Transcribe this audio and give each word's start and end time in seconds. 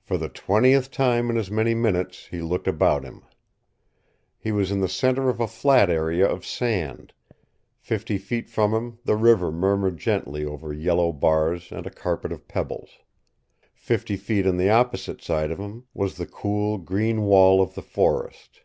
For 0.00 0.16
the 0.16 0.30
twentieth 0.30 0.90
time 0.90 1.28
in 1.28 1.36
as 1.36 1.50
many 1.50 1.74
minutes 1.74 2.28
he 2.28 2.40
looked 2.40 2.66
about 2.66 3.04
him. 3.04 3.26
He 4.38 4.50
was 4.50 4.70
in 4.70 4.80
the 4.80 4.88
center 4.88 5.28
of 5.28 5.40
a 5.40 5.46
flat 5.46 5.90
area 5.90 6.26
of 6.26 6.46
sand. 6.46 7.12
Fifty 7.78 8.16
feet 8.16 8.48
from 8.48 8.72
him 8.72 8.98
the 9.04 9.14
river 9.14 9.52
murmured 9.52 9.98
gently 9.98 10.42
over 10.42 10.72
yellow 10.72 11.12
bars 11.12 11.70
and 11.70 11.86
a 11.86 11.90
carpet 11.90 12.32
of 12.32 12.48
pebbles. 12.48 13.00
Fifty 13.74 14.16
feet 14.16 14.46
on 14.46 14.56
the 14.56 14.70
opposite 14.70 15.20
side 15.20 15.50
of 15.50 15.58
him 15.58 15.84
was 15.92 16.16
the 16.16 16.24
cool, 16.26 16.78
green 16.78 17.20
wall 17.26 17.60
of 17.60 17.74
the 17.74 17.82
forest. 17.82 18.62